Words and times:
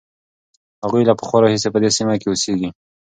هغوی 0.83 1.07
له 1.09 1.13
پخوا 1.19 1.37
راهیسې 1.43 1.69
په 1.71 1.79
دې 1.83 1.89
سیمه 1.97 2.13
کې 2.21 2.27
اوسېږي. 2.29 2.69